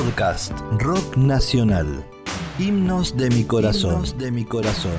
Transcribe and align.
Podcast 0.00 0.58
Rock 0.78 1.18
Nacional. 1.18 2.02
Himnos 2.58 3.18
de 3.18 3.28
mi 3.28 3.44
corazón. 3.44 3.96
Himnos 3.96 4.16
de 4.16 4.30
mi 4.30 4.46
corazón. 4.46 4.98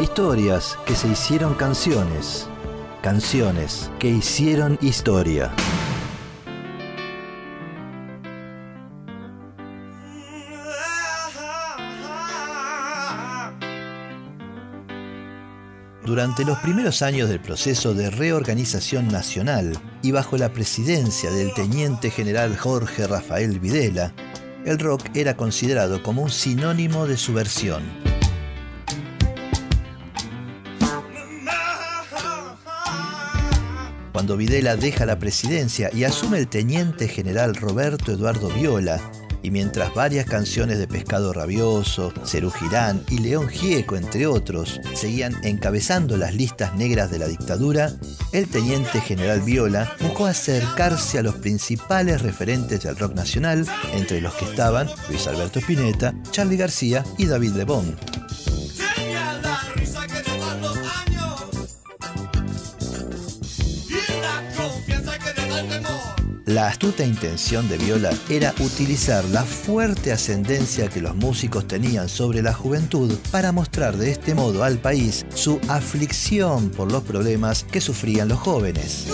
Historias 0.00 0.78
que 0.86 0.94
se 0.94 1.08
hicieron 1.08 1.52
canciones. 1.52 2.48
Canciones 3.02 3.90
que 3.98 4.08
hicieron 4.08 4.78
historia. 4.80 5.52
Durante 16.12 16.44
los 16.44 16.58
primeros 16.58 17.00
años 17.00 17.30
del 17.30 17.40
proceso 17.40 17.94
de 17.94 18.10
reorganización 18.10 19.08
nacional 19.08 19.72
y 20.02 20.10
bajo 20.10 20.36
la 20.36 20.52
presidencia 20.52 21.30
del 21.30 21.54
teniente 21.54 22.10
general 22.10 22.54
Jorge 22.54 23.06
Rafael 23.06 23.58
Videla, 23.58 24.12
el 24.66 24.78
rock 24.78 25.04
era 25.14 25.38
considerado 25.38 26.02
como 26.02 26.20
un 26.20 26.28
sinónimo 26.28 27.06
de 27.06 27.16
subversión. 27.16 27.82
Cuando 34.12 34.36
Videla 34.36 34.76
deja 34.76 35.06
la 35.06 35.18
presidencia 35.18 35.88
y 35.94 36.04
asume 36.04 36.36
el 36.36 36.48
teniente 36.48 37.08
general 37.08 37.54
Roberto 37.54 38.12
Eduardo 38.12 38.50
Viola, 38.50 39.00
y 39.42 39.50
mientras 39.50 39.94
varias 39.94 40.26
canciones 40.26 40.78
de 40.78 40.86
Pescado 40.86 41.32
Rabioso, 41.32 42.12
Cerú 42.24 42.50
Girán 42.50 43.02
y 43.10 43.18
León 43.18 43.48
Gieco, 43.48 43.96
entre 43.96 44.26
otros, 44.26 44.80
seguían 44.94 45.34
encabezando 45.44 46.16
las 46.16 46.34
listas 46.34 46.74
negras 46.74 47.10
de 47.10 47.18
la 47.18 47.26
dictadura, 47.26 47.92
el 48.32 48.48
teniente 48.48 49.00
general 49.00 49.40
Viola 49.40 49.94
buscó 50.00 50.26
acercarse 50.26 51.18
a 51.18 51.22
los 51.22 51.36
principales 51.36 52.22
referentes 52.22 52.82
del 52.82 52.96
rock 52.96 53.14
nacional, 53.14 53.66
entre 53.94 54.20
los 54.20 54.34
que 54.34 54.44
estaban 54.44 54.88
Luis 55.08 55.26
Alberto 55.26 55.58
Spinetta, 55.58 56.14
Charlie 56.30 56.56
García 56.56 57.04
y 57.18 57.26
David 57.26 57.52
Lebón. 57.52 57.96
La 66.52 66.68
astuta 66.68 67.02
intención 67.02 67.66
de 67.70 67.78
Viola 67.78 68.10
era 68.28 68.52
utilizar 68.60 69.24
la 69.30 69.42
fuerte 69.42 70.12
ascendencia 70.12 70.90
que 70.90 71.00
los 71.00 71.16
músicos 71.16 71.66
tenían 71.66 72.10
sobre 72.10 72.42
la 72.42 72.52
juventud 72.52 73.10
para 73.30 73.52
mostrar 73.52 73.96
de 73.96 74.10
este 74.10 74.34
modo 74.34 74.62
al 74.62 74.76
país 74.76 75.24
su 75.34 75.58
aflicción 75.68 76.68
por 76.68 76.92
los 76.92 77.04
problemas 77.04 77.64
que 77.64 77.80
sufrían 77.80 78.28
los 78.28 78.38
jóvenes. 78.38 79.06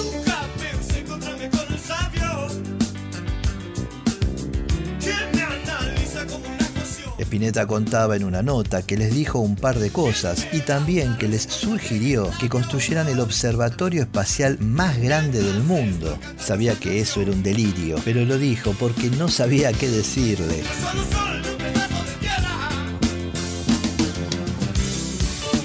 Spinetta 7.29 7.67
contaba 7.67 8.17
en 8.17 8.25
una 8.25 8.41
nota 8.41 8.81
que 8.81 8.97
les 8.97 9.13
dijo 9.13 9.39
un 9.39 9.55
par 9.55 9.79
de 9.79 9.91
cosas 9.91 10.47
y 10.51 10.61
también 10.61 11.19
que 11.19 11.29
les 11.29 11.43
sugirió 11.43 12.31
que 12.41 12.49
construyeran 12.49 13.07
el 13.07 13.21
observatorio 13.21 14.01
espacial 14.01 14.57
más 14.61 14.97
grande 14.99 15.43
del 15.43 15.63
mundo. 15.63 16.19
Sabía 16.39 16.75
que 16.77 17.01
eso 17.01 17.21
era 17.21 17.33
un 17.33 17.43
delirio, 17.43 17.97
pero 18.03 18.25
lo 18.25 18.39
dijo 18.39 18.75
porque 18.81 19.11
no 19.11 19.29
sabía 19.29 19.75
qué 19.75 19.91
decirle. 19.91 20.63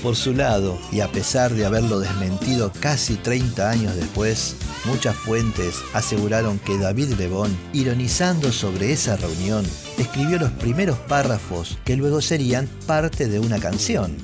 Por 0.02 0.18
su 0.18 0.34
lado, 0.34 0.78
y 0.92 1.00
a 1.00 1.10
pesar 1.14 1.54
de 1.54 1.66
haberlo 1.66 2.02
desmentido 2.02 2.74
casi 2.82 3.16
30 3.16 3.70
años 3.70 3.96
después, 3.96 4.58
muchas 4.86 5.16
fuentes 5.16 5.82
aseguraron 5.94 6.60
que 6.60 6.78
David 6.78 7.14
Lebón, 7.14 7.56
ironizando 7.74 8.52
sobre 8.52 8.92
esa 8.92 9.16
reunión, 9.16 9.66
escribió 9.98 10.40
los 10.40 10.52
primeros 10.52 10.98
párrafos 10.98 11.78
que 11.86 11.96
luego 11.96 12.22
serían 12.22 12.68
parte 12.86 13.28
de 13.28 13.40
una 13.40 13.60
canción. 13.60 14.16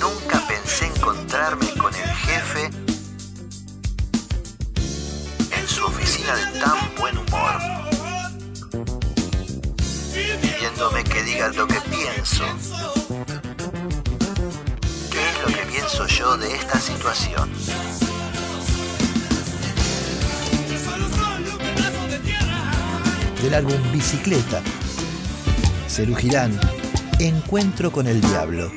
Nunca 0.00 0.42
pensé 0.48 0.86
encontrarme 0.86 1.68
con 1.74 1.94
el 1.94 2.08
jefe 2.08 2.70
en 5.58 5.68
su 5.68 5.84
oficina 5.84 6.34
de 6.36 6.60
tan 6.60 6.94
buen 6.98 7.18
humor, 7.18 7.58
pidiéndome 10.40 11.04
que 11.04 11.22
diga 11.22 11.48
lo 11.48 11.66
que 11.66 11.80
pienso. 11.82 12.44
¿Qué 15.10 15.28
es 15.28 15.40
lo 15.42 15.46
que 15.46 15.66
pienso 15.70 16.06
yo 16.06 16.36
de 16.36 16.54
esta 16.54 16.80
situación? 16.80 18.05
Del 23.46 23.54
álbum 23.54 23.80
Bicicleta, 23.92 24.60
Cerú 25.86 26.16
Girán, 26.16 26.58
Encuentro 27.20 27.92
con 27.92 28.08
el 28.08 28.20
Diablo. 28.20 28.72